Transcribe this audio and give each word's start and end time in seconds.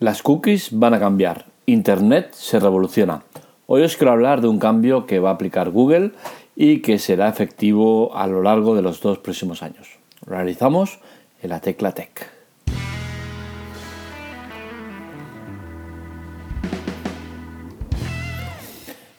Las 0.00 0.22
cookies 0.22 0.70
van 0.72 0.94
a 0.94 0.98
cambiar. 0.98 1.44
Internet 1.66 2.32
se 2.32 2.58
revoluciona. 2.58 3.22
Hoy 3.66 3.82
os 3.82 3.98
quiero 3.98 4.12
hablar 4.12 4.40
de 4.40 4.48
un 4.48 4.58
cambio 4.58 5.04
que 5.04 5.18
va 5.18 5.28
a 5.28 5.34
aplicar 5.34 5.68
Google 5.68 6.12
y 6.56 6.80
que 6.80 6.98
será 6.98 7.28
efectivo 7.28 8.16
a 8.16 8.26
lo 8.26 8.42
largo 8.42 8.74
de 8.74 8.80
los 8.80 9.02
dos 9.02 9.18
próximos 9.18 9.62
años. 9.62 9.98
Realizamos 10.24 11.00
en 11.42 11.50
la 11.50 11.60
tecla 11.60 11.92
Tech. 11.92 12.30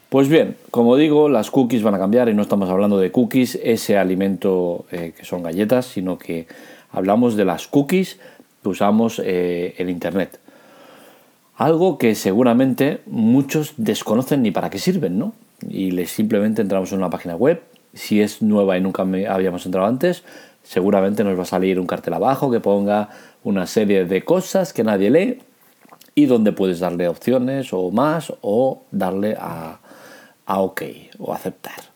Pues 0.10 0.30
bien, 0.30 0.58
como 0.72 0.96
digo, 0.96 1.30
las 1.30 1.52
cookies 1.52 1.84
van 1.84 1.94
a 1.94 2.00
cambiar 2.00 2.28
y 2.28 2.34
no 2.34 2.42
estamos 2.42 2.72
hablando 2.72 2.98
de 2.98 3.12
cookies, 3.12 3.60
ese 3.62 4.00
alimento 4.00 4.86
eh, 4.92 5.14
que 5.16 5.26
son 5.26 5.44
galletas, 5.44 5.86
sino 5.86 6.18
que 6.18 6.48
hablamos 6.92 7.36
de 7.36 7.46
las 7.46 7.68
cookies 7.68 8.20
que 8.64 8.70
usamos 8.70 9.22
eh, 9.24 9.76
en 9.78 9.88
Internet. 9.88 10.40
Algo 11.56 11.98
que 11.98 12.16
seguramente 12.16 13.02
muchos 13.06 13.74
desconocen 13.78 14.42
ni 14.42 14.52
para 14.52 14.70
qué 14.70 14.80
sirven, 14.80 15.20
¿no? 15.20 15.34
Y 15.68 15.92
les 15.92 16.12
simplemente 16.12 16.62
entramos 16.62 16.92
en 16.92 17.00
una 17.00 17.10
página 17.10 17.36
web. 17.36 17.62
Si 17.94 18.22
es 18.22 18.42
nueva 18.42 18.78
y 18.78 18.82
nunca 18.82 19.04
habíamos 19.04 19.66
entrado 19.66 19.88
antes, 19.88 20.24
seguramente 20.64 21.24
nos 21.24 21.38
va 21.38 21.44
a 21.44 21.46
salir 21.46 21.80
un 21.80 21.88
cartel 21.88 22.14
abajo 22.14 22.50
que 22.50 22.60
ponga 22.60 23.10
una 23.44 23.68
serie 23.68 24.06
de 24.06 24.24
cosas 24.24 24.74
que 24.74 24.84
nadie 24.84 25.10
lee 25.10 25.42
y 26.16 26.26
donde 26.26 26.52
puedes 26.52 26.80
darle 26.80 27.08
opciones 27.08 27.74
o 27.74 27.92
más 27.92 28.34
o 28.42 28.84
darle 28.92 29.36
a, 29.40 29.80
a 30.46 30.60
OK 30.60 30.84
o 31.20 31.34
aceptar. 31.34 31.92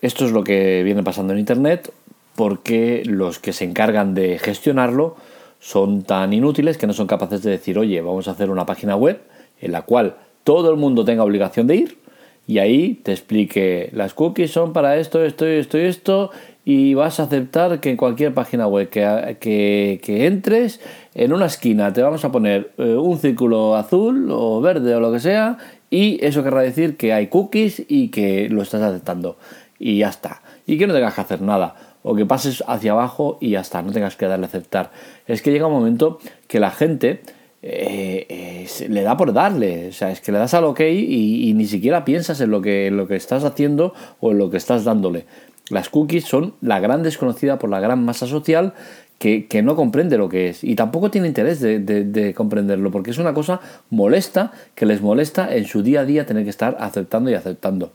Esto 0.00 0.24
es 0.24 0.32
lo 0.32 0.44
que 0.44 0.82
viene 0.84 1.02
pasando 1.02 1.32
en 1.32 1.40
Internet 1.40 1.92
porque 2.36 3.02
los 3.04 3.38
que 3.40 3.52
se 3.52 3.64
encargan 3.64 4.14
de 4.14 4.38
gestionarlo 4.38 5.16
son 5.60 6.02
tan 6.02 6.32
inútiles 6.32 6.78
que 6.78 6.86
no 6.86 6.92
son 6.92 7.06
capaces 7.06 7.42
de 7.42 7.50
decir, 7.50 7.78
oye, 7.78 8.00
vamos 8.00 8.28
a 8.28 8.32
hacer 8.32 8.50
una 8.50 8.66
página 8.66 8.96
web 8.96 9.20
en 9.60 9.72
la 9.72 9.82
cual 9.82 10.16
todo 10.44 10.70
el 10.70 10.76
mundo 10.76 11.04
tenga 11.04 11.24
obligación 11.24 11.66
de 11.66 11.76
ir 11.76 11.98
y 12.46 12.58
ahí 12.58 12.94
te 13.02 13.12
explique, 13.12 13.90
las 13.92 14.14
cookies 14.14 14.50
son 14.50 14.72
para 14.72 14.96
esto, 14.96 15.22
esto, 15.22 15.46
esto 15.46 15.78
y 15.78 15.82
esto 15.82 16.30
y 16.64 16.94
vas 16.94 17.20
a 17.20 17.24
aceptar 17.24 17.80
que 17.80 17.90
en 17.90 17.96
cualquier 17.96 18.32
página 18.32 18.66
web 18.66 18.88
que, 18.88 19.36
que, 19.38 20.26
entres, 20.26 20.80
en 21.14 21.32
una 21.32 21.46
esquina 21.46 21.92
te 21.92 22.02
vamos 22.02 22.24
a 22.24 22.32
poner 22.32 22.72
eh, 22.78 22.94
un 22.94 23.18
círculo 23.18 23.76
azul 23.76 24.28
o 24.30 24.60
verde 24.60 24.94
o 24.94 25.00
lo 25.00 25.12
que 25.12 25.20
sea 25.20 25.58
y 25.90 26.24
eso 26.24 26.42
querrá 26.42 26.62
decir 26.62 26.96
que 26.96 27.12
hay 27.12 27.26
cookies 27.26 27.84
y 27.88 28.08
que 28.08 28.48
lo 28.48 28.62
estás 28.62 28.82
aceptando 28.82 29.36
y 29.78 29.98
ya 29.98 30.08
está. 30.08 30.42
Y 30.66 30.78
que 30.78 30.86
no 30.86 30.94
tengas 30.94 31.14
que 31.14 31.20
hacer 31.20 31.42
nada 31.42 31.74
o 32.02 32.14
que 32.14 32.26
pases 32.26 32.62
hacia 32.66 32.92
abajo 32.92 33.38
y 33.40 33.50
ya 33.50 33.60
está, 33.60 33.82
no 33.82 33.92
tengas 33.92 34.16
que 34.16 34.26
darle 34.26 34.46
a 34.46 34.48
aceptar. 34.48 34.90
Es 35.26 35.42
que 35.42 35.50
llega 35.50 35.66
un 35.66 35.72
momento 35.72 36.18
que 36.46 36.60
la 36.60 36.70
gente 36.70 37.22
eh, 37.60 38.66
le 38.88 39.02
da 39.02 39.16
por 39.16 39.32
darle, 39.32 39.88
o 39.88 39.92
sea, 39.92 40.10
es 40.10 40.20
que 40.20 40.30
le 40.32 40.38
das 40.38 40.54
al 40.54 40.64
ok 40.64 40.80
y, 40.80 41.52
ni 41.54 41.66
siquiera 41.66 42.04
piensas 42.04 42.40
en 42.40 42.50
lo, 42.50 42.62
que, 42.62 42.90
lo 42.90 43.08
que 43.08 43.16
estás 43.16 43.44
haciendo 43.44 43.94
o 44.20 44.30
en 44.32 44.38
lo 44.38 44.50
que 44.50 44.56
estás 44.56 44.84
dándole. 44.84 45.26
Las 45.70 45.90
cookies 45.90 46.24
son 46.24 46.54
la 46.60 46.80
gran 46.80 47.02
desconocida 47.02 47.58
por 47.58 47.68
la 47.68 47.80
gran 47.80 48.04
masa 48.04 48.26
social 48.26 48.74
que, 49.18 49.48
no 49.62 49.74
comprende 49.74 50.16
lo 50.16 50.28
que 50.28 50.50
es 50.50 50.62
y 50.62 50.76
tampoco 50.76 51.10
tiene 51.10 51.26
interés 51.26 51.60
de, 51.60 51.80
de, 51.80 52.34
comprenderlo 52.34 52.90
porque 52.92 53.10
es 53.10 53.18
una 53.18 53.34
cosa 53.34 53.60
molesta 53.90 54.52
que 54.76 54.86
les 54.86 55.02
molesta 55.02 55.54
en 55.54 55.66
su 55.66 55.82
día 55.82 56.00
a 56.00 56.04
día 56.04 56.24
tener 56.24 56.44
que 56.44 56.50
estar 56.50 56.76
aceptando 56.78 57.28
y 57.28 57.34
aceptando. 57.34 57.92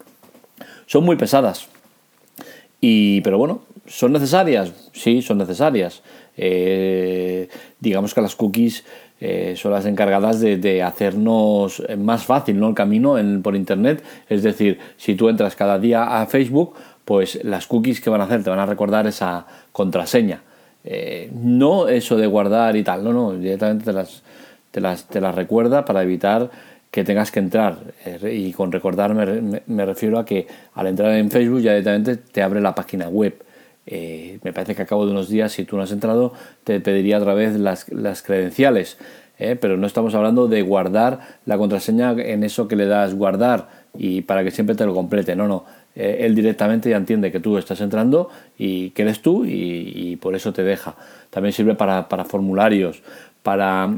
Son 0.85 1.03
muy 1.03 1.15
pesadas. 1.15 1.67
Y, 2.81 3.21
pero 3.21 3.37
bueno, 3.37 3.61
¿Son 3.85 4.13
necesarias? 4.13 4.71
Sí, 4.93 5.21
son 5.21 5.37
necesarias. 5.37 6.01
Eh, 6.37 7.49
digamos 7.79 8.13
que 8.13 8.21
las 8.21 8.35
cookies 8.35 8.85
eh, 9.19 9.55
son 9.57 9.73
las 9.73 9.85
encargadas 9.85 10.39
de, 10.39 10.81
hacernos 10.81 11.83
más 11.97 12.25
fácil 12.25 12.59
¿no? 12.59 12.69
el 12.69 12.75
camino 12.75 13.17
por 13.41 13.55
Internet. 13.55 14.01
Es 14.29 14.41
decir, 14.41 14.79
si 14.95 15.15
tú 15.15 15.27
entras 15.27 15.55
cada 15.55 15.79
día 15.79 16.21
a 16.21 16.25
Facebook, 16.27 16.75
pues 17.03 17.43
las 17.43 17.67
cookies 17.67 17.99
que 17.99 18.09
van 18.09 18.21
a 18.21 18.23
hacer 18.23 18.43
te 18.43 18.49
van 18.49 18.59
a 18.59 18.65
recordar 18.65 19.05
esa 19.05 19.45
contraseña. 19.73 20.41
Eh, 20.85 21.29
no 21.33 21.89
eso 21.89 22.15
de 22.15 22.27
guardar 22.27 22.75
y 22.75 22.83
tal, 22.83 23.03
no, 23.03 23.13
no, 23.13 23.33
directamente 23.33 23.85
te 23.85 23.93
las, 23.93 24.21
te 24.71 24.81
las, 24.81 25.07
te 25.07 25.21
las 25.21 25.33
recuerda 25.33 25.85
para 25.85 26.03
evitar 26.03 26.49
que 26.93 27.03
tengas 27.03 27.31
que 27.31 27.39
entrar. 27.39 27.79
y 28.31 28.53
con 28.53 28.71
recordar 28.71 29.15
me, 29.15 29.85
refiero 29.85 30.19
a 30.19 30.25
que 30.25 30.45
al 30.75 30.85
entrar 30.85 31.11
en 31.13 31.31
Facebook 31.31 31.61
ya 31.61 31.71
directamente 31.71 32.17
te 32.17 32.43
abre 32.43 32.61
la 32.61 32.75
página 32.75 33.09
web. 33.09 33.33
Eh, 33.87 34.37
me 34.43 34.53
parece 34.53 34.75
que 34.75 34.83
a 34.83 34.85
cabo 34.85 35.07
de 35.07 35.11
unos 35.11 35.27
días, 35.27 35.51
si 35.51 35.65
tú 35.65 35.75
no 35.75 35.81
has 35.81 35.91
entrado, 35.91 36.33
te 36.63 36.79
pediría 36.81 37.17
otra 37.17 37.33
vez 37.33 37.55
las, 37.55 37.85
credenciales. 38.21 38.99
¿eh? 39.39 39.57
Pero 39.59 39.75
no 39.75 39.87
estamos 39.87 40.13
hablando 40.13 40.47
de 40.47 40.61
guardar 40.61 41.19
la 41.47 41.57
contraseña 41.57 42.11
en 42.11 42.43
eso 42.43 42.67
que 42.67 42.75
le 42.75 42.85
das 42.85 43.15
guardar 43.15 43.69
y 43.97 44.21
para 44.21 44.43
que 44.43 44.51
siempre 44.51 44.75
te 44.75 44.85
lo 44.85 44.93
complete. 44.93 45.35
No, 45.35 45.47
no. 45.47 45.65
Eh, 45.95 46.17
él 46.21 46.35
directamente 46.35 46.91
ya 46.91 46.97
entiende 46.97 47.31
que 47.31 47.39
tú 47.39 47.57
estás 47.57 47.81
entrando 47.81 48.29
y 48.55 48.91
que 48.91 49.01
eres 49.01 49.23
tú 49.23 49.45
y, 49.45 50.15
por 50.17 50.35
eso 50.35 50.53
te 50.53 50.61
deja. 50.61 50.95
También 51.31 51.53
sirve 51.53 51.73
para, 51.73 52.05
formularios, 52.25 53.01
para 53.41 53.97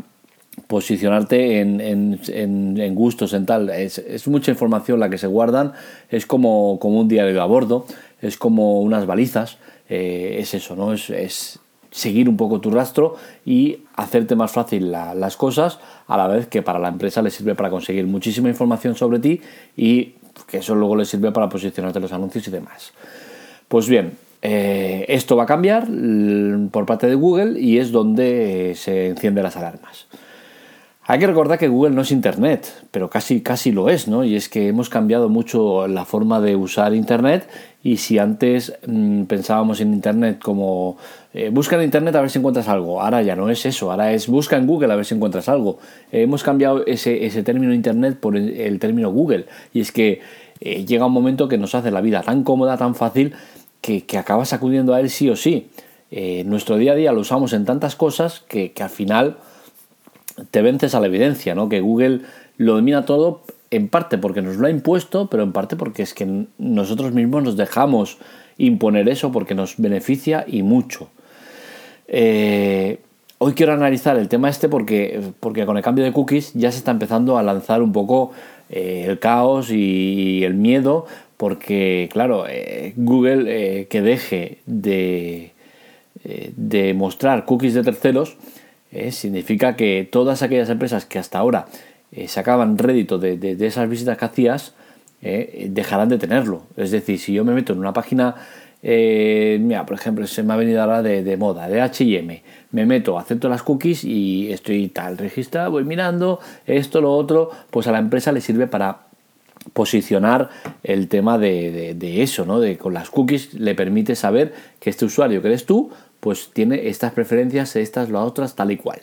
posicionarte 0.67 1.59
en, 1.59 2.95
gustos, 2.95 3.33
en 3.33 3.45
tal. 3.45 3.69
Es, 3.69 4.27
mucha 4.27 4.51
información 4.51 4.99
la 4.99 5.09
que 5.09 5.17
se 5.17 5.27
guardan. 5.27 5.73
Es 6.09 6.25
como, 6.25 6.79
como 6.79 6.99
un 6.99 7.07
diario 7.07 7.41
a 7.41 7.45
bordo, 7.45 7.85
es 8.21 8.37
como 8.37 8.81
unas 8.81 9.05
balizas. 9.05 9.57
Eh, 9.89 10.37
es 10.39 10.53
eso, 10.53 10.75
¿no? 10.75 10.93
Es, 10.93 11.59
seguir 11.91 12.27
un 12.27 12.35
poco 12.35 12.59
tu 12.59 12.71
rastro 12.71 13.15
y 13.45 13.77
hacerte 13.95 14.35
más 14.35 14.51
fácil 14.51 14.91
las 14.91 15.37
cosas 15.37 15.79
a 16.07 16.17
la 16.17 16.27
vez 16.27 16.45
que 16.47 16.61
para 16.61 16.77
la 16.77 16.89
empresa 16.89 17.21
le 17.21 17.31
sirve 17.31 17.55
para 17.55 17.69
conseguir 17.69 18.05
muchísima 18.05 18.49
información 18.49 18.95
sobre 18.95 19.19
ti 19.19 19.39
y 19.77 20.15
que 20.45 20.57
eso 20.57 20.75
luego 20.75 20.97
le 20.97 21.05
sirve 21.05 21.31
para 21.31 21.47
posicionarte 21.47 22.01
los 22.01 22.11
anuncios 22.11 22.45
y 22.49 22.51
demás. 22.51 22.91
Pues 23.69 23.87
bien, 23.87 24.11
eh, 24.41 25.05
esto 25.07 25.37
va 25.37 25.43
a 25.43 25.45
cambiar 25.45 25.87
por 26.69 26.85
parte 26.85 27.07
de 27.07 27.15
Google 27.15 27.59
y 27.59 27.77
es 27.77 27.91
donde 27.91 28.73
se 28.75 29.07
encienden 29.07 29.43
las 29.43 29.55
alarmas. 29.55 30.07
Hay 31.07 31.19
que 31.19 31.27
recordar 31.27 31.59
que 31.59 31.67
Google 31.67 31.93
no 31.93 32.01
es 32.01 32.11
Internet, 32.11 32.87
pero 32.89 33.11
casi, 33.11 33.41
casi 33.41 33.71
lo 33.71 33.89
es, 33.89 34.07
¿no? 34.07 34.23
Y 34.23 34.35
es 34.35 34.49
que 34.49 34.69
hemos 34.69 34.89
cambiado 34.89 35.29
mucho 35.29 35.87
la 35.87 36.03
forma 36.03 36.41
de 36.41 36.55
usar 36.55 36.95
Internet 36.95 37.47
y 37.83 37.97
si 37.97 38.17
antes 38.17 38.73
mm, 38.87 39.25
pensábamos 39.25 39.81
en 39.81 39.93
Internet 39.93 40.39
como 40.41 40.97
eh, 41.35 41.49
busca 41.49 41.75
en 41.75 41.83
Internet 41.83 42.15
a 42.15 42.21
ver 42.21 42.31
si 42.31 42.39
encuentras 42.39 42.67
algo, 42.67 43.03
ahora 43.03 43.21
ya 43.21 43.35
no 43.35 43.51
es 43.51 43.67
eso, 43.67 43.91
ahora 43.91 44.13
es 44.13 44.27
busca 44.27 44.57
en 44.57 44.65
Google 44.65 44.91
a 44.91 44.95
ver 44.95 45.05
si 45.05 45.13
encuentras 45.13 45.47
algo. 45.47 45.77
hemos 46.11 46.41
cambiado 46.41 46.83
ese, 46.87 47.23
ese, 47.27 47.43
término 47.43 47.71
Internet 47.71 48.17
por 48.19 48.35
el, 48.35 48.79
término 48.79 49.11
Google 49.11 49.45
y 49.75 49.81
es 49.81 49.91
que 49.91 50.21
eh, 50.59 50.85
llega 50.85 51.05
un 51.05 51.13
momento 51.13 51.47
que 51.47 51.59
nos 51.59 51.75
hace 51.75 51.91
la 51.91 52.01
vida 52.01 52.23
tan 52.23 52.43
cómoda, 52.43 52.77
tan 52.77 52.95
fácil, 52.95 53.35
que, 53.79 54.07
que 54.07 54.17
acabas 54.17 54.53
acudiendo 54.53 54.95
a 54.95 55.01
él 55.01 55.11
sí 55.11 55.29
o 55.29 55.35
sí. 55.35 55.69
Eh, 56.09 56.43
nuestro 56.47 56.77
día 56.77 56.93
a 56.93 56.95
día 56.95 57.11
lo 57.11 57.21
usamos 57.21 57.53
en 57.53 57.63
tantas 57.63 57.95
cosas 57.95 58.43
que, 58.47 58.71
que 58.71 58.81
al 58.81 58.89
final 58.89 59.37
te 60.51 60.61
vences 60.61 60.95
a 60.95 60.99
la 60.99 61.07
evidencia, 61.07 61.55
¿no? 61.55 61.69
Que 61.69 61.81
Google 61.81 62.21
lo 62.57 62.75
domina 62.75 63.05
todo 63.05 63.41
en 63.71 63.89
parte 63.89 64.17
porque 64.17 64.41
nos 64.41 64.57
lo 64.57 64.67
ha 64.67 64.69
impuesto, 64.69 65.29
pero 65.29 65.43
en 65.43 65.51
parte 65.51 65.75
porque 65.75 66.03
es 66.03 66.13
que 66.13 66.45
nosotros 66.57 67.13
mismos 67.13 67.43
nos 67.43 67.57
dejamos 67.57 68.17
imponer 68.57 69.09
eso 69.09 69.31
porque 69.31 69.55
nos 69.55 69.77
beneficia 69.77 70.45
y 70.47 70.63
mucho. 70.63 71.09
Eh, 72.07 72.99
hoy 73.37 73.53
quiero 73.53 73.73
analizar 73.73 74.17
el 74.17 74.29
tema 74.29 74.49
este 74.49 74.69
porque, 74.69 75.19
porque 75.39 75.65
con 75.65 75.77
el 75.77 75.83
cambio 75.83 76.05
de 76.05 76.13
cookies 76.13 76.53
ya 76.53 76.71
se 76.71 76.77
está 76.77 76.91
empezando 76.91 77.37
a 77.37 77.43
lanzar 77.43 77.81
un 77.81 77.91
poco 77.91 78.31
eh, 78.69 79.05
el 79.07 79.19
caos 79.19 79.71
y 79.71 80.43
el 80.43 80.53
miedo, 80.53 81.05
porque 81.37 82.09
claro, 82.11 82.45
eh, 82.47 82.93
Google 82.95 83.87
que 83.87 84.01
deje 84.01 84.59
de, 84.65 85.51
de 86.55 86.93
mostrar 86.93 87.45
cookies 87.45 87.73
de 87.73 87.83
terceros, 87.83 88.37
eh, 88.95 89.11
significa 89.11 89.75
que 89.75 90.07
todas 90.09 90.41
aquellas 90.41 90.69
empresas 90.69 91.05
que 91.05 91.19
hasta 91.19 91.37
ahora 91.37 91.65
eh, 92.13 92.29
sacaban 92.29 92.77
rédito 92.77 93.17
de, 93.17 93.57
esas 93.59 93.89
visitas 93.89 94.17
que 94.17 94.23
hacías, 94.23 94.73
eh, 95.21 95.67
dejarán 95.69 96.07
de 96.07 96.17
tenerlo. 96.17 96.63
Es 96.77 96.91
decir, 96.91 97.19
si 97.19 97.33
yo 97.33 97.43
me 97.43 97.53
meto 97.53 97.73
en 97.73 97.79
una 97.79 97.91
página, 97.91 98.35
mira, 98.81 99.85
por 99.85 99.97
ejemplo, 99.97 100.25
se 100.27 100.43
me 100.43 100.53
ha 100.53 100.55
venido 100.55 100.81
ahora 100.81 101.01
de, 101.01 101.37
moda, 101.37 101.67
de 101.67 101.81
HM, 101.81 102.41
me 102.71 102.85
meto, 102.85 103.19
acepto 103.19 103.49
las 103.49 103.63
cookies 103.63 104.05
y 104.05 104.53
estoy 104.53 104.87
tal 104.87 105.17
registrado, 105.17 105.71
voy 105.71 105.83
mirando 105.83 106.39
esto, 106.65 107.01
lo 107.01 107.11
otro, 107.11 107.49
pues 107.71 107.87
a 107.87 107.91
la 107.91 107.99
empresa 107.99 108.31
le 108.31 108.39
sirve 108.39 108.67
para 108.67 109.07
posicionar 109.73 110.51
el 110.83 111.07
tema 111.09 111.37
de, 111.37 111.95
de, 111.95 112.21
eso, 112.21 112.45
¿no? 112.45 112.59
De 112.59 112.77
con 112.77 112.93
las 112.93 113.09
cookies 113.09 113.55
le 113.55 113.75
permite 113.75 114.15
saber 114.15 114.53
que 114.79 114.91
este 114.91 115.05
usuario 115.05 115.41
que 115.41 115.47
eres 115.47 115.65
tú, 115.65 115.91
pues 116.25 116.49
tiene 116.51 116.87
estas 116.87 117.13
preferencias, 117.13 117.75
estas, 117.75 118.09
las 118.09 118.23
otras, 118.23 118.55
tal 118.55 118.71
y 118.71 118.77
cual. 118.77 118.99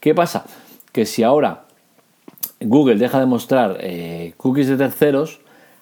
¿Qué 0.00 0.14
pasa? 0.14 0.46
Que 0.92 1.04
si 1.04 1.22
ahora 1.22 1.66
Google 2.58 2.96
deja 2.96 3.20
de 3.20 3.26
mostrar 3.26 3.76
eh, 3.80 4.32
cookies 4.38 4.68
de 4.68 4.78
terceros, 4.78 5.40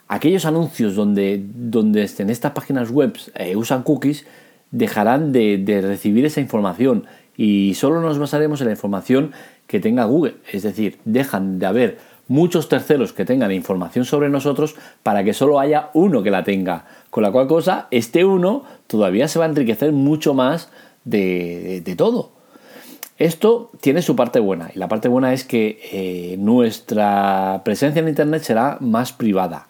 aquellos 0.09 0.45
anuncios 0.45 0.97
donde, 0.97 1.41
donde 1.55 2.11
en 2.19 2.31
estas 2.31 2.51
páginas 2.51 2.91
web 2.91 3.17
eh, 3.37 3.55
usan 3.55 3.85
cookies 3.85 4.27
dejarán 4.73 5.31
de, 5.31 5.81
recibir 5.87 6.25
esa 6.27 6.41
información 6.41 7.05
y 7.37 7.75
solo 7.75 8.01
nos 8.01 8.19
basaremos 8.19 8.61
en 8.61 8.67
la 8.67 8.73
información 8.73 9.31
que 9.69 9.79
tenga 9.79 10.03
Google. 10.07 10.35
Es 10.51 10.65
decir, 10.65 10.99
dejan 11.05 11.61
de 11.61 11.67
haber 11.67 11.99
muchos 12.33 12.71
terceros 12.71 13.13
que 13.13 13.27
tengan 13.27 13.53
información 13.53 14.07
sobre 14.07 14.31
nosotros 14.31 14.75
para 15.03 15.23
que 15.23 15.35
solo 15.35 15.61
haya 15.61 15.91
uno 15.93 16.23
que 16.23 16.31
la 16.31 16.45
tenga. 16.45 16.87
Con 17.11 17.23
la 17.23 17.31
cual 17.31 17.47
cosa, 17.47 17.89
este 17.91 18.25
uno 18.25 18.65
todavía 18.87 19.29
se 19.29 19.39
va 19.39 19.45
a 19.45 19.49
enriquecer 19.49 19.93
mucho 19.93 20.33
más 20.33 20.71
de, 21.05 21.95
todo. 21.97 22.31
Esto 23.19 23.71
tiene 23.83 24.01
su 24.01 24.17
parte 24.17 24.41
buena 24.41 24.71
y 24.75 24.79
la 24.79 24.89
parte 24.89 25.09
buena 25.09 25.35
es 25.35 25.45
que 25.45 25.79
eh, 25.93 26.37
nuestra 26.39 27.61
presencia 27.67 28.01
en 28.01 28.09
Internet 28.09 28.43
será 28.43 28.79
más 28.81 29.13
privada. 29.13 29.67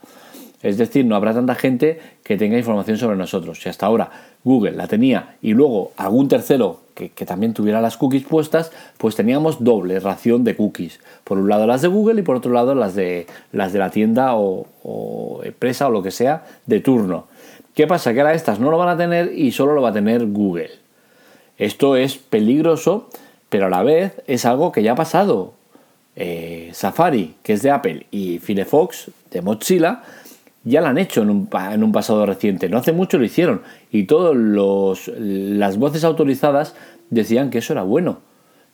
Es 0.62 0.79
decir, 0.79 1.05
no 1.05 1.17
habrá 1.17 1.35
tanta 1.35 1.55
gente 1.55 2.00
que 2.23 2.37
tenga 2.37 2.56
información 2.56 2.97
sobre 2.97 3.17
nosotros. 3.17 3.61
Si 3.61 3.69
hasta 3.69 3.87
ahora 3.87 4.11
Google 4.44 4.73
la 4.73 4.87
tenía 4.87 5.37
y 5.43 5.55
luego 5.55 5.93
algún 5.97 6.29
tercero 6.29 6.81
que, 6.94 7.09
también 7.26 7.53
tuviera 7.53 7.81
las 7.81 7.97
cookies 7.97 8.25
puestas, 8.25 8.70
pues 8.99 9.17
teníamos 9.17 9.64
doble 9.64 9.99
ración 9.99 10.44
de 10.44 10.55
cookies. 10.55 11.00
Por 11.25 11.38
un 11.38 11.49
lado 11.49 11.67
las 11.67 11.82
de 11.82 11.88
Google 11.88 12.20
y 12.20 12.23
por 12.23 12.37
otro 12.37 12.53
lado 12.53 12.75
las 12.75 12.94
de, 12.94 13.26
las 13.50 13.73
de 13.73 13.79
la 13.79 13.91
tienda 13.91 14.37
o, 14.37 15.41
empresa 15.43 15.88
o 15.88 15.91
lo 15.91 16.03
que 16.03 16.11
sea 16.11 16.44
de 16.67 16.81
turno. 16.81 17.26
¿Qué 17.75 17.87
pasa? 17.87 18.12
Que 18.12 18.20
ahora 18.20 18.35
estas 18.35 18.61
no 18.61 18.70
lo 18.70 18.79
van 18.79 18.91
a 18.91 18.97
tener 18.97 19.32
y 19.37 19.50
solo 19.50 19.75
lo 19.75 19.82
va 19.82 19.88
a 19.88 19.94
tener 19.94 20.26
Google. 20.26 20.70
Esto 21.59 21.97
es 21.97 22.19
peligroso, 22.19 23.09
pero 23.49 23.67
a 23.67 23.70
la 23.70 23.82
vez 23.82 24.23
es 24.26 24.44
algo 24.44 24.70
que 24.70 24.82
ya 24.82 24.93
ha 24.93 24.97
pasado. 24.97 25.55
Eh, 26.14 26.70
Safari, 26.75 27.37
que 27.43 27.55
es 27.55 27.62
de 27.62 27.70
Apple, 27.70 28.06
y 28.11 28.38
Firefox, 28.38 29.11
de 29.31 29.41
Mozilla, 29.41 30.03
ya 30.64 30.81
lo 30.81 30.88
han 30.88 30.99
hecho 30.99 31.23
en 31.23 31.31
un, 31.31 31.49
en 31.73 31.82
un, 31.82 31.93
pasado 31.93 32.25
reciente, 32.26 32.69
no 32.69 32.79
hace 32.79 32.93
mucho 32.93 33.19
lo 33.19 33.25
hicieron 33.25 33.62
y 33.91 34.05
todas 34.05 34.37
las 34.37 35.79
voces 35.79 36.05
autorizadas 36.05 36.75
decían 37.11 37.50
que 37.50 37.59
eso 37.59 37.73
era 37.73 37.82
bueno, 37.82 38.20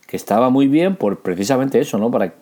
que 0.06 0.16
estaba 0.16 0.50
muy 0.50 0.68
bien 0.68 0.96
por 0.96 1.20
precisamente 1.20 1.80
eso, 1.80 1.98
¿no? 1.98 2.10
Para 2.10 2.34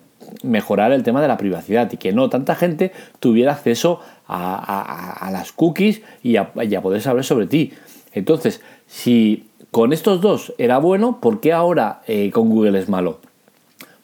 mejorar 0.43 0.93
el 0.93 1.03
tema 1.03 1.21
de 1.21 1.29
la 1.29 1.37
privacidad 1.37 1.91
y 1.93 1.97
que 1.97 2.13
no 2.13 2.29
tanta 2.29 2.55
gente 2.55 2.93
tuviera 3.21 3.53
acceso 3.53 4.01
a, 4.27 5.29
las 5.33 5.53
cookies 5.53 6.03
y 6.23 6.37
a, 6.37 6.53
poder 6.53 7.01
saber 7.01 7.25
sobre 7.25 7.47
ti. 7.47 7.73
Entonces, 8.13 8.63
si 8.87 9.49
con 9.71 9.93
estos 9.93 10.21
dos 10.21 10.55
era 10.59 10.79
bueno, 10.79 11.21
¿por 11.21 11.41
qué 11.41 11.53
ahora 11.53 12.03
eh, 12.07 12.31
con 12.31 12.49
Google 12.49 12.79
es 12.79 12.89
malo? 12.89 13.21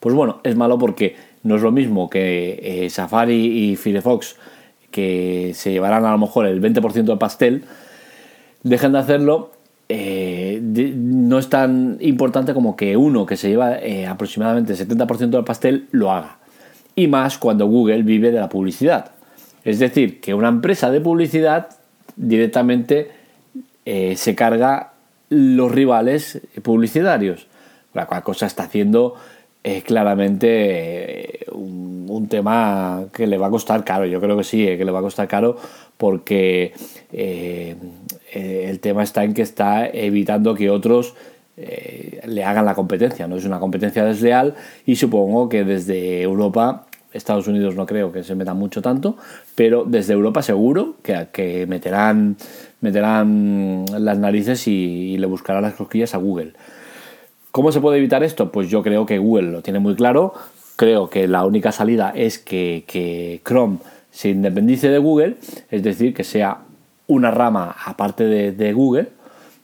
Pues 0.00 0.15
bueno, 0.15 0.41
es 0.44 0.56
malo 0.56 0.79
porque 0.79 1.17
no 1.43 1.56
es 1.56 1.62
lo 1.62 1.73
mismo 1.73 2.11
que 2.11 2.85
eh, 2.85 2.91
Safari 2.91 3.71
y 3.71 3.77
Firefox 3.77 4.37
que 4.93 5.53
se 5.55 5.73
llevarán 5.73 6.05
a 6.05 6.12
lo 6.12 6.19
mejor 6.19 6.47
el 6.47 6.62
20% 6.62 7.03
del 7.03 7.19
pastel, 7.19 7.65
dejen 8.62 8.93
de 8.93 8.99
hacerlo, 8.99 9.50
eh, 9.89 10.61
no 10.62 11.39
es 11.39 11.49
tan 11.49 11.99
importante 12.00 12.55
como 12.55 12.77
que 12.77 12.97
uno 12.97 13.27
que 13.27 13.37
se 13.37 13.49
lleva 13.49 13.79
eh, 13.79 14.06
aproximadamente 14.06 14.73
el 14.73 14.79
70% 14.79 15.31
del 15.31 15.44
pastel 15.44 15.89
lo 15.91 16.12
haga. 16.12 16.39
Y 16.94 17.09
más 17.09 17.39
cuando 17.39 17.67
Google 17.67 18.03
vive 18.03 18.31
de 18.31 18.39
la 18.39 18.49
publicidad. 18.49 19.11
Es 19.65 19.79
decir, 19.79 20.21
que 20.21 20.35
una 20.35 20.49
empresa 20.49 20.91
de 20.91 21.00
publicidad 21.00 21.71
directamente 22.17 23.11
eh, 23.85 24.15
se 24.17 24.35
carga 24.35 24.93
los 25.29 25.73
rivales 25.73 26.41
publicitarios. 26.62 27.47
La 27.94 28.06
cual 28.06 28.23
cosa 28.23 28.47
está 28.47 28.65
haciendo 28.65 29.17
claramente 29.85 31.47
un, 31.53 32.29
tema 32.29 33.06
que 33.12 33.26
le 33.26 33.37
va 33.38 33.49
a 33.49 33.50
costar 33.50 33.85
caro. 33.85 34.06
Yo 34.06 34.20
creo 34.20 34.37
que 34.37 34.44
sí, 34.44 34.67
eh, 34.67 34.79
que 34.79 34.85
le 34.85 34.93
va 34.93 35.00
a 35.00 35.03
costar 35.03 35.29
caro 35.29 35.56
porque 35.97 36.73
eh, 37.12 37.76
eh, 38.32 38.67
el 38.69 38.81
tema 38.81 39.03
está 39.03 39.25
en 39.25 39.35
que 39.35 39.43
está 39.43 39.87
evitando 39.87 40.55
que 40.55 40.70
otros 40.70 41.14
le 41.56 42.44
hagan 42.44 42.64
la 42.64 42.75
competencia. 42.75 43.29
No 43.29 43.37
es 43.37 43.44
una 43.44 43.61
competencia 43.61 44.05
desleal 44.05 44.55
y 44.87 44.97
supongo 44.97 45.49
que 45.49 45.65
desde 45.65 46.23
Europa 46.23 46.87
Estados 47.12 47.47
Unidos 47.47 47.76
no 47.76 47.87
creo 47.87 48.11
que 48.11 48.25
se 48.25 48.35
meta 48.35 48.55
mucho 48.55 48.82
tanto, 48.82 49.17
pero 49.55 49.85
desde 49.85 50.15
Europa 50.15 50.43
seguro 50.43 50.97
que, 51.03 51.29
que 51.32 51.67
meterán, 51.67 52.37
meterán 52.81 53.85
las 53.99 54.19
narices 54.19 54.67
y, 54.67 54.73
y, 55.12 55.19
le 55.19 55.26
buscarán 55.26 55.62
las 55.62 55.75
cosquillas 55.75 56.15
a 56.15 56.19
Google. 56.19 56.55
¿Cómo 57.53 57.71
se 57.71 57.81
puede 57.81 57.99
evitar 57.99 58.25
esto? 58.25 58.51
Pues 58.51 58.69
yo 58.69 58.83
creo 58.83 59.07
que 59.07 59.19
Google 59.19 59.53
lo 59.53 59.63
tiene 59.63 59.79
muy 59.79 59.95
claro 59.95 60.35
creo 60.83 61.11
que 61.11 61.29
la 61.29 61.45
única 61.45 61.73
salida 61.73 62.13
es 62.15 62.39
que, 62.39 63.41
Chrome 63.47 63.79
se 64.11 64.31
independice 64.31 64.89
de 64.89 64.99
Google, 64.99 65.37
es 65.71 65.83
decir, 65.83 66.13
que 66.13 66.25
sea 66.25 66.59
una 67.07 67.31
rama 67.31 67.77
aparte 67.85 68.25
de, 68.25 68.73
Google, 68.73 69.09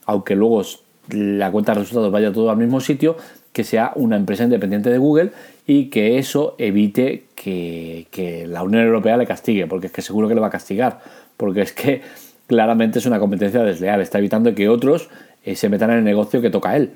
aunque 0.06 0.36
luego 0.36 0.62
la 1.10 1.50
cuenta 1.50 1.72
de 1.72 1.80
resultados 1.80 2.12
vaya 2.12 2.32
todo 2.32 2.50
al 2.50 2.56
mismo 2.56 2.80
sitio, 2.80 3.16
que 3.52 3.64
sea 3.64 3.90
una 3.96 4.14
empresa 4.14 4.44
independiente 4.44 4.90
de 4.90 4.98
Google 4.98 5.32
y 5.66 5.86
que 5.86 6.18
eso 6.18 6.54
evite 6.58 7.24
que, 7.34 8.46
la 8.48 8.62
Unión 8.62 8.84
Europea 8.84 9.16
le 9.16 9.26
castigue, 9.26 9.66
porque 9.66 9.88
es 9.88 9.92
que 9.92 10.02
seguro 10.02 10.28
que 10.28 10.34
le 10.34 10.40
va 10.40 10.46
a 10.46 10.50
castigar, 10.50 11.00
porque 11.36 11.62
es 11.62 11.72
que 11.72 12.02
claramente 12.46 13.00
es 13.00 13.06
una 13.06 13.18
competencia 13.18 13.64
desleal, 13.64 14.00
está 14.00 14.18
evitando 14.18 14.54
que 14.54 14.68
otros 14.68 15.10
eh, 15.44 15.56
se 15.56 15.68
metan 15.68 15.90
en 15.90 15.98
el 15.98 16.04
negocio 16.04 16.40
que 16.40 16.50
toca 16.50 16.70
a 16.70 16.76
él. 16.76 16.92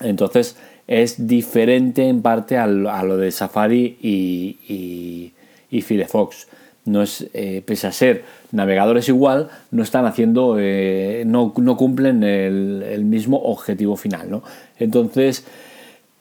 Entonces, 0.00 0.56
es 0.86 1.26
diferente 1.26 2.08
en 2.08 2.22
parte 2.22 2.56
a 2.56 2.66
lo, 2.66 3.16
de 3.16 3.30
Safari 3.30 3.98
y, 4.00 5.32
Firefox. 5.82 6.48
No 6.86 7.02
es, 7.02 7.28
eh, 7.34 7.62
pese 7.66 7.86
a 7.86 7.92
ser 7.92 8.24
navegadores 8.50 9.08
igual, 9.08 9.50
no 9.70 9.82
están 9.82 10.06
haciendo, 10.06 10.56
eh, 10.58 11.24
no, 11.26 11.52
cumplen 11.52 12.24
el, 12.24 13.04
mismo 13.04 13.36
objetivo 13.36 13.96
final. 13.96 14.30
¿no? 14.30 14.42
Entonces, 14.78 15.44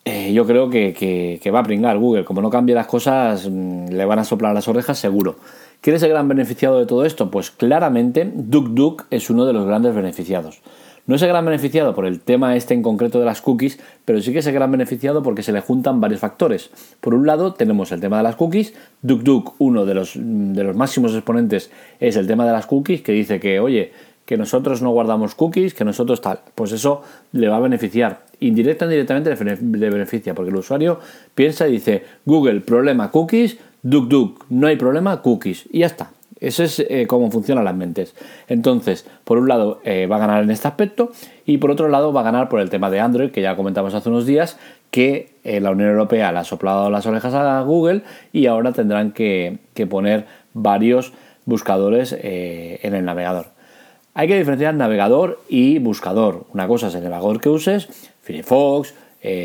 eh, 0.04 0.34
yo 0.34 0.46
creo 0.46 0.70
que, 0.70 1.40
va 1.54 1.60
a 1.60 1.64
pringar 1.64 1.98
Google. 1.98 2.26
Como 2.26 2.42
no 2.42 2.50
cambie 2.50 2.76
las 2.76 2.88
cosas, 2.88 3.50
mm, 3.50 3.88
le 3.90 4.06
van 4.06 4.20
a 4.20 4.26
soplar 4.26 4.54
las 4.54 4.68
orejas 4.68 5.00
seguro. 5.00 5.38
¿Quién 5.80 5.96
es 5.96 6.04
el 6.04 6.10
gran 6.10 6.28
beneficiado 6.28 6.80
de 6.80 6.86
todo 6.86 7.06
esto? 7.06 7.32
Pues 7.32 7.52
claramente 7.52 8.30
DuckDuck 8.34 9.06
es 9.12 9.30
uno 9.30 9.46
de 9.46 9.54
los 9.54 9.66
grandes 9.66 9.96
beneficiados. 9.96 10.60
No 11.08 11.16
es 11.16 11.22
el 11.22 11.30
gran 11.30 11.46
beneficiado 11.46 11.96
por 11.96 12.06
el 12.06 12.20
tema 12.20 12.58
este 12.58 12.74
en 12.74 12.84
concreto 12.84 13.18
de 13.18 13.26
las 13.26 13.42
cookies, 13.42 13.80
pero 14.04 14.22
sí 14.22 14.34
que 14.34 14.40
es 14.40 14.48
el 14.48 14.54
gran 14.54 14.70
beneficiado 14.70 15.24
porque 15.24 15.42
se 15.42 15.54
le 15.54 15.62
juntan 15.62 16.02
varios 16.02 16.20
factores. 16.20 16.70
Por 17.00 17.14
un 17.14 17.26
lado 17.26 17.54
tenemos 17.54 17.94
el 17.94 18.02
tema 18.02 18.18
de 18.18 18.24
las 18.24 18.36
cookies, 18.36 18.74
DuckDuck, 19.04 19.56
uno 19.60 19.86
de 19.86 19.94
los, 19.94 20.16
de 20.18 20.64
los 20.66 20.76
máximos 20.76 21.14
exponentes 21.14 21.72
es 22.02 22.18
el 22.18 22.28
tema 22.28 22.46
de 22.46 22.52
las 22.52 22.66
cookies, 22.66 23.02
que 23.02 23.14
dice 23.14 23.40
que, 23.40 23.62
oye, 23.62 23.94
que 24.26 24.36
nosotros 24.36 24.82
no 24.82 24.90
guardamos 24.90 25.34
cookies, 25.34 25.74
que 25.74 25.86
nosotros 25.86 26.20
tal, 26.20 26.42
pues 26.54 26.74
eso 26.74 27.04
le 27.32 27.48
va 27.48 27.56
a 27.56 27.62
beneficiar. 27.62 28.26
Indirecta 28.42 28.84
o 28.84 28.90
indirectamente 28.90 29.34
le 29.62 29.90
beneficia, 29.90 30.36
porque 30.36 30.52
el 30.52 30.58
usuario 30.58 31.00
piensa 31.34 31.70
y 31.70 31.72
dice, 31.72 32.04
Google, 32.26 32.60
problema 32.60 33.12
cookies, 33.12 33.58
DuckDuck, 33.82 34.48
no 34.50 34.68
hay 34.68 34.76
problema, 34.76 35.22
cookies, 35.22 35.68
y 35.72 35.80
ya 35.80 35.86
está. 35.86 36.12
Eso 36.40 36.64
es 36.64 36.80
eh, 36.80 37.06
cómo 37.08 37.32
funcionan 37.32 37.66
las 37.66 37.76
mentes. 37.76 38.16
Entonces, 38.48 39.06
por 39.24 39.38
un 39.38 39.48
lado 39.48 39.80
eh, 39.84 40.08
va 40.08 40.18
a 40.18 40.20
ganar 40.20 40.44
en 40.44 40.52
este 40.52 40.68
aspecto 40.68 41.12
y 41.46 41.58
por 41.58 41.72
otro 41.72 41.88
lado 41.90 42.14
va 42.14 42.22
a 42.22 42.24
ganar 42.24 42.50
por 42.50 42.60
el 42.60 42.70
tema 42.70 42.90
de 42.90 43.00
Android, 43.00 43.32
que 43.32 43.42
ya 43.42 43.56
comentamos 43.56 43.94
hace 43.94 44.10
unos 44.10 44.26
días, 44.26 44.58
que 44.92 45.34
eh, 45.44 45.60
la 45.60 45.72
Unión 45.72 45.90
Europea 45.90 46.32
le 46.32 46.40
ha 46.40 46.44
soplado 46.44 46.90
las 46.90 47.06
orejas 47.06 47.34
a 47.34 47.62
Google 47.62 48.04
y 48.32 48.46
ahora 48.46 48.72
tendrán 48.72 49.12
que, 49.12 49.60
poner 49.90 50.26
varios 50.54 51.14
buscadores 51.46 52.14
en 52.14 52.94
el 52.94 53.06
navegador. 53.06 53.48
Hay 54.14 54.28
que 54.28 54.38
diferenciar 54.38 54.74
navegador 54.74 55.40
y 55.48 55.80
buscador. 55.80 56.46
Una 56.54 56.68
cosa 56.68 56.88
es 56.88 56.96
el 56.96 57.04
navegador 57.04 57.40
que 57.40 57.50
uses, 57.50 57.88
Firefox, 58.22 58.96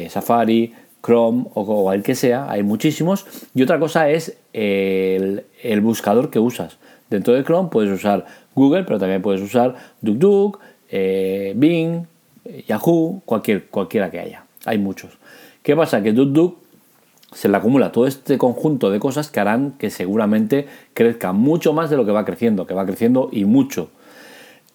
Safari, 0.09 0.75
Chrome 1.05 1.47
o, 1.55 1.93
el 1.93 2.03
que 2.03 2.15
sea, 2.15 2.51
hay 2.51 2.63
muchísimos. 2.63 3.27
Y 3.55 3.63
otra 3.63 3.79
cosa 3.79 4.11
es 4.11 4.37
el, 4.53 5.45
buscador 5.83 6.31
que 6.31 6.39
usas. 6.39 6.79
Dentro 7.11 7.35
de 7.35 7.45
Chrome 7.45 7.69
puedes 7.71 7.91
usar 7.91 8.27
Google, 8.55 8.85
pero 8.85 8.99
también 8.99 9.23
puedes 9.23 9.43
usar 9.43 9.77
DuckDuck, 10.01 10.61
eh, 10.91 11.53
Bing, 11.57 12.07
Yahoo, 12.67 13.23
cualquier, 13.25 13.67
cualquiera 13.67 14.11
que 14.11 14.21
haya. 14.21 14.45
Hay 14.65 14.79
muchos. 14.79 15.19
¿Qué 15.63 15.77
pasa? 15.77 16.03
Que 16.03 16.13
DuckDuck 16.13 16.63
se 17.33 17.49
le 17.49 17.57
acumula 17.57 17.93
todo 17.93 18.07
este 18.07 18.39
conjunto 18.39 18.91
de 18.91 19.01
cosas 19.01 19.31
que 19.31 19.41
harán 19.41 19.73
que 19.73 19.91
seguramente 19.91 20.67
crezca 20.95 21.33
mucho 21.33 21.73
más 21.73 21.91
de 21.91 21.97
lo 21.97 22.05
que 22.05 22.13
va 22.13 22.25
creciendo, 22.25 22.67
que 22.67 22.75
va 22.75 22.87
creciendo 22.87 23.29
y 23.33 23.45
mucho. 23.45 23.91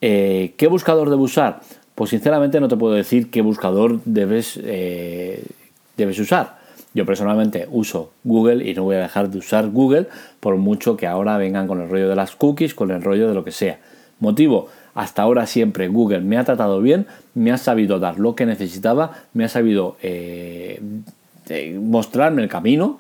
Eh, 0.01 0.53
¿Qué 0.57 0.67
buscador 0.67 1.09
debes 1.09 1.25
usar? 1.25 1.61
Pues 1.95 2.11
sinceramente 2.11 2.59
no 2.59 2.67
te 2.67 2.77
puedo 2.77 2.93
decir 2.93 3.29
qué 3.31 3.41
buscador 3.41 4.01
debes 4.05 4.59
eh, 4.63 5.43
debes 5.97 6.19
usar. 6.19 6.57
Yo 6.93 7.05
personalmente 7.05 7.67
uso 7.69 8.11
Google 8.23 8.67
y 8.67 8.73
no 8.73 8.83
voy 8.83 8.95
a 8.95 8.99
dejar 8.99 9.29
de 9.29 9.37
usar 9.37 9.69
Google 9.69 10.07
por 10.39 10.55
mucho 10.55 10.95
que 10.95 11.05
ahora 11.05 11.37
vengan 11.37 11.67
con 11.67 11.81
el 11.81 11.89
rollo 11.89 12.09
de 12.09 12.15
las 12.15 12.35
cookies, 12.35 12.73
con 12.73 12.91
el 12.91 13.01
rollo 13.01 13.27
de 13.27 13.33
lo 13.33 13.43
que 13.43 13.51
sea. 13.51 13.79
Motivo, 14.19 14.69
hasta 14.95 15.21
ahora 15.21 15.45
siempre 15.45 15.89
Google 15.89 16.21
me 16.21 16.37
ha 16.37 16.43
tratado 16.43 16.81
bien, 16.81 17.05
me 17.35 17.51
ha 17.51 17.57
sabido 17.57 17.99
dar 17.99 18.19
lo 18.19 18.35
que 18.35 18.47
necesitaba, 18.47 19.11
me 19.33 19.43
ha 19.43 19.49
sabido 19.49 19.97
eh, 20.01 20.81
mostrarme 21.79 22.41
el 22.41 22.49
camino 22.49 22.99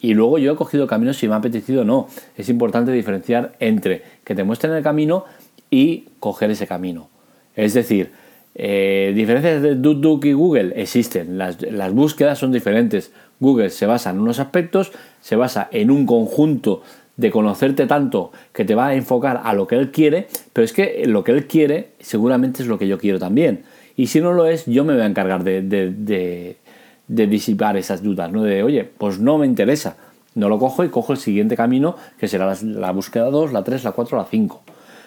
y 0.00 0.14
luego 0.14 0.38
yo 0.38 0.52
he 0.52 0.56
cogido 0.56 0.86
camino 0.86 1.12
si 1.12 1.28
me 1.28 1.34
ha 1.34 1.38
apetecido 1.38 1.82
o 1.82 1.84
no. 1.84 2.08
Es 2.36 2.48
importante 2.48 2.90
diferenciar 2.90 3.52
entre 3.60 4.02
que 4.24 4.34
te 4.34 4.42
muestren 4.42 4.72
el 4.72 4.82
camino 4.82 5.24
y 5.70 6.06
coger 6.18 6.50
ese 6.50 6.66
camino. 6.66 7.08
Es 7.54 7.74
decir, 7.74 8.10
eh, 8.58 9.12
diferencias 9.14 9.60
de 9.60 9.74
DuckDuck 9.74 10.24
y 10.24 10.32
Google 10.32 10.72
existen, 10.76 11.36
las, 11.36 11.92
búsquedas 11.92 12.38
son 12.38 12.52
diferentes. 12.52 13.12
Google 13.38 13.68
se 13.68 13.84
basa 13.84 14.10
en 14.10 14.18
unos 14.18 14.40
aspectos, 14.40 14.92
se 15.20 15.36
basa 15.36 15.68
en 15.72 15.90
un 15.90 16.06
conjunto 16.06 16.82
de 17.18 17.30
conocerte 17.30 17.86
tanto 17.86 18.32
que 18.54 18.64
te 18.64 18.74
va 18.74 18.88
a 18.88 18.94
enfocar 18.94 19.42
a 19.44 19.52
lo 19.52 19.66
que 19.66 19.76
él 19.76 19.90
quiere, 19.90 20.28
pero 20.54 20.64
es 20.64 20.72
que 20.72 21.04
lo 21.06 21.22
que 21.22 21.32
él 21.32 21.46
quiere 21.46 21.90
seguramente 22.00 22.62
es 22.62 22.68
lo 22.68 22.78
que 22.78 22.88
yo 22.88 22.98
quiero 22.98 23.18
también. 23.18 23.64
Y 23.94 24.06
si 24.06 24.22
no 24.22 24.32
lo 24.32 24.46
es, 24.46 24.64
yo 24.64 24.84
me 24.84 24.94
voy 24.94 25.02
a 25.02 25.06
encargar 25.06 25.44
de, 25.44 25.60
de, 25.60 26.56
disipar 27.26 27.76
esas 27.76 28.02
dudas, 28.02 28.32
¿no? 28.32 28.42
De, 28.42 28.62
oye, 28.62 28.84
pues 28.84 29.18
no 29.18 29.36
me 29.36 29.46
interesa, 29.46 29.98
no 30.34 30.48
lo 30.48 30.58
cojo 30.58 30.82
y 30.82 30.88
cojo 30.88 31.12
el 31.12 31.18
siguiente 31.18 31.56
camino, 31.56 31.96
que 32.18 32.26
será 32.26 32.46
la, 32.46 32.56
la 32.62 32.90
búsqueda 32.92 33.30
2, 33.30 33.52
la 33.52 33.62
3, 33.62 33.84
la 33.84 33.92
4, 33.92 34.16
la 34.16 34.24
5. 34.24 34.62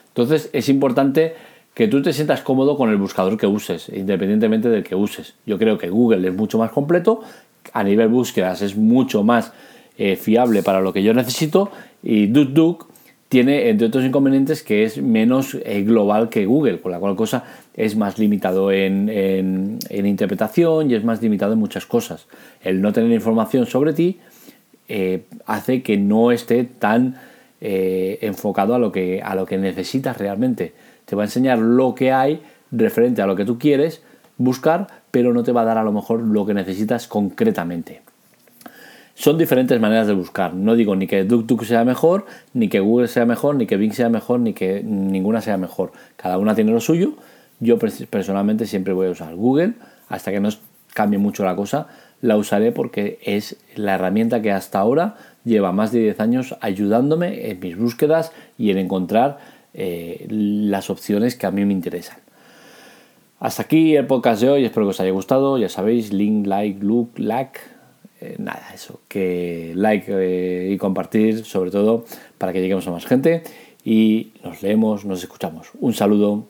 Entonces 0.10 0.50
es 0.54 0.70
importante 0.70 1.36
que 1.80 1.88
tú 1.88 2.02
te 2.02 2.12
sientas 2.12 2.42
cómodo 2.42 2.76
con 2.76 2.90
el 2.90 2.98
buscador 2.98 3.38
que 3.38 3.48
uses, 3.48 3.88
independientemente 3.88 4.68
del 4.68 4.84
que 4.84 4.96
uses. 4.96 5.36
Yo 5.46 5.58
creo 5.58 5.78
que 5.78 5.90
Google 5.90 6.28
es 6.28 6.36
mucho 6.36 6.58
más 6.58 6.72
completo, 6.72 7.22
a 7.72 7.86
nivel 7.86 8.10
búsquedas 8.10 8.62
es 8.62 8.76
mucho 8.76 9.24
más 9.24 9.54
eh, 9.98 10.18
fiable 10.18 10.62
para 10.62 10.82
lo 10.82 10.92
que 10.92 11.04
yo 11.04 11.14
necesito 11.14 11.72
y 12.04 12.28
DuckDuck 12.28 12.86
tiene, 13.30 13.70
entre 13.70 13.88
otros 13.88 14.04
inconvenientes, 14.04 14.62
que 14.62 14.84
es 14.84 15.02
menos 15.02 15.56
eh, 15.64 15.82
global 15.84 16.28
que 16.28 16.46
Google, 16.46 16.82
con 16.82 16.92
la 16.92 17.00
cual 17.00 17.16
cosa 17.16 17.46
es 17.74 17.96
más 17.96 18.20
limitado 18.20 18.74
en, 18.74 19.80
interpretación 19.90 20.92
y 20.92 20.96
es 20.96 21.06
más 21.06 21.22
limitado 21.22 21.54
en 21.54 21.60
muchas 21.60 21.86
cosas. 21.86 22.28
El 22.62 22.82
no 22.82 22.92
tener 22.92 23.10
información 23.14 23.66
sobre 23.66 23.94
ti 23.94 24.20
eh, 24.90 25.24
hace 25.46 25.82
que 25.82 25.96
no 25.96 26.34
esté 26.34 26.66
tan 26.66 27.16
enfocado 27.62 28.76
a 28.76 28.80
lo, 28.80 28.92
que, 28.92 29.22
a 29.22 29.34
lo 29.36 29.46
que 29.46 29.58
necesitas 29.58 30.18
realmente. 30.18 30.74
Te 31.10 31.16
va 31.16 31.24
a 31.24 31.26
enseñar 31.26 31.58
lo 31.58 31.96
que 31.96 32.12
hay 32.12 32.44
referente 32.72 33.24
a 33.24 33.26
lo 33.26 33.36
que 33.36 33.44
tú 33.44 33.58
quieres 33.58 34.04
buscar, 34.38 34.86
pero 35.10 35.34
no 35.34 35.42
te 35.42 35.52
va 35.52 35.62
a 35.62 35.66
dar 35.66 35.80
a 35.80 35.84
lo 35.84 35.92
mejor 35.92 36.22
lo 36.22 36.46
que 36.46 36.54
necesitas 36.54 37.08
concretamente. 37.08 38.04
Son 39.16 39.36
diferentes 39.40 39.82
maneras 39.82 40.06
de 40.06 40.14
buscar. 40.14 40.54
No 40.54 40.76
digo 40.76 40.96
ni 40.96 41.08
que 41.08 41.24
DuckDuck 41.24 41.64
sea 41.64 41.84
mejor, 41.84 42.28
ni 42.54 42.70
que 42.70 42.80
Google 42.80 43.08
sea 43.08 43.26
mejor, 43.26 43.56
ni 43.56 43.66
que 43.66 43.76
Bing 43.76 43.92
sea 43.92 44.10
mejor, 44.10 44.40
ni 44.40 44.54
que 44.54 44.84
ninguna 44.84 45.42
sea 45.42 45.58
mejor. 45.58 45.94
Cada 46.16 46.38
una 46.38 46.54
tiene 46.54 46.72
lo 46.72 46.80
suyo. 46.80 47.14
Yo 47.60 47.80
personalmente 47.80 48.68
siempre 48.68 48.94
voy 48.94 49.08
a 49.08 49.10
usar 49.10 49.36
Google 49.36 49.74
hasta 50.10 50.30
que 50.30 50.40
no 50.40 50.50
cambie 50.94 51.18
mucho 51.18 51.44
la 51.44 51.56
cosa. 51.56 51.88
La 52.22 52.38
usaré 52.38 52.72
porque 52.72 53.18
es 53.24 53.58
la 53.76 53.96
herramienta 53.96 54.44
que 54.44 54.52
hasta 54.52 54.78
ahora 54.78 55.16
lleva 55.44 55.72
más 55.72 55.92
de 55.92 56.02
10 56.02 56.20
años 56.20 56.56
ayudándome 56.62 57.50
en 57.50 57.60
mis 57.60 57.76
búsquedas 57.78 58.32
y 58.60 58.70
en 58.70 58.78
encontrar 58.78 59.40
las 59.74 60.90
opciones 60.90 61.36
que 61.36 61.46
a 61.46 61.52
mí 61.52 61.66
me 61.66 61.74
interesan. 61.74 62.18
Hasta 63.40 63.64
aquí 63.64 63.96
el 63.96 64.06
podcast 64.06 64.42
de 64.42 64.50
hoy, 64.50 64.66
espero 64.66 64.86
que 64.86 64.92
os 64.92 65.00
haya 65.00 65.12
gustado. 65.12 65.58
Ya 65.58 65.70
sabéis, 65.70 66.12
link, 66.12 66.46
like, 66.46 66.84
look, 66.84 67.12
like 67.18 67.60
eh, 68.22 68.36
nada, 68.38 68.72
eso, 68.74 69.00
que 69.08 69.72
like 69.76 70.06
eh, 70.10 70.72
y 70.72 70.78
compartir, 70.78 71.46
sobre 71.46 71.72
todo 71.72 72.04
para 72.38 72.52
que 72.52 72.60
lleguemos 72.60 72.86
a 72.88 72.92
más 72.92 73.06
gente. 73.06 73.44
Y 73.84 74.34
nos 74.44 74.62
leemos, 74.62 75.06
nos 75.06 75.24
escuchamos. 75.24 75.70
Un 75.80 75.94
saludo. 75.94 76.48